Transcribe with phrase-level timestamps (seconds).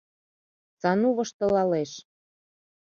[0.81, 1.91] —Сану воштылалеш.